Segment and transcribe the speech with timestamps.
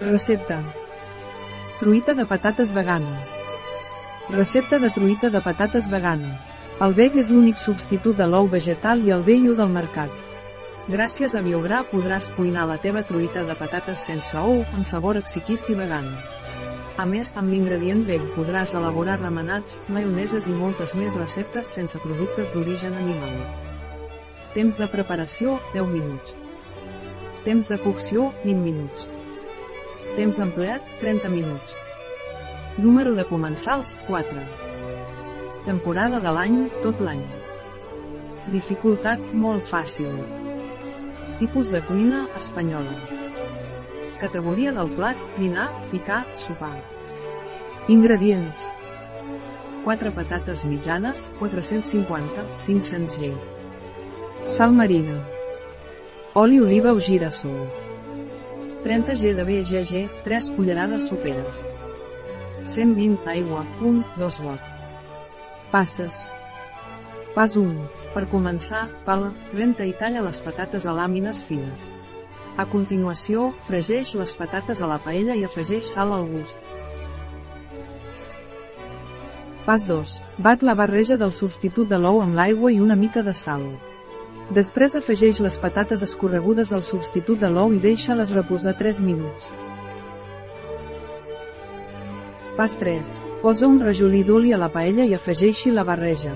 [0.00, 0.58] Recepta.
[1.78, 3.20] Truita de patates vegana.
[4.28, 6.34] Recepta de truita de patates vegana.
[6.82, 10.10] El veg és l'únic substitut de l'ou vegetal i el vello del mercat.
[10.90, 15.70] Gràcies a Biogrà podràs cuinar la teva truita de patates sense ou, amb sabor exquisit
[15.70, 16.18] i vegana.
[16.98, 22.50] A més, amb l'ingredient veg podràs elaborar remenats, maioneses i moltes més receptes sense productes
[22.50, 23.42] d'origen animal.
[24.58, 26.38] Temps de preparació, 10 minuts.
[27.46, 29.14] Temps de cocció, 20 minuts.
[30.14, 31.74] Temps empleat, 30 minuts.
[32.78, 34.42] Número de comensals, 4.
[35.66, 37.24] Temporada de l'any, tot l'any.
[38.52, 40.12] Dificultat, molt fàcil.
[41.40, 42.94] Tipus de cuina, espanyola.
[44.20, 46.76] Categoria del plat, dinar, picar, sopar.
[47.90, 48.70] Ingredients.
[49.82, 53.32] 4 patates mitjanes, 450, 500 g.
[54.46, 55.18] Sal marina.
[56.38, 57.83] Oli oliva o girassol.
[58.84, 61.64] 30 g de BGG, 3 cullerades soperes.
[62.66, 64.60] 120 aigua, 1, 2 got.
[65.72, 66.28] Passes.
[67.34, 67.72] Pas 1.
[68.12, 71.88] Per començar, pala, renta i talla les patates a làmines fines.
[72.60, 76.60] A continuació, fregeix les patates a la paella i afegeix sal al gust.
[79.64, 80.20] Pas 2.
[80.44, 83.64] Bat la barreja del substitut de l'ou amb l'aigua i una mica de sal.
[84.52, 89.48] Després afegeix les patates escorregudes al substitut de l'ou i deixa-les reposar 3 minuts.
[92.58, 93.14] Pas 3.
[93.40, 96.34] Posa un rajolí d'oli a la paella i afegeixi la barreja.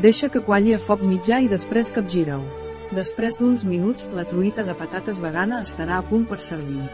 [0.00, 2.42] Deixa que qualli a foc mitjà i després capgira-ho.
[2.96, 6.88] Després d'uns minuts, la truita de patates vegana estarà a punt per servir.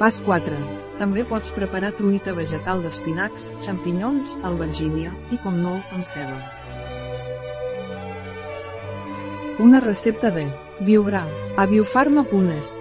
[0.00, 0.56] Pas 4.
[0.98, 6.40] També pots preparar truita vegetal d'espinacs, xampinyons, albergínia, i com no, amb ceba.
[9.60, 10.46] Una recepta de
[10.80, 12.80] Biogrà, a biofarma.es.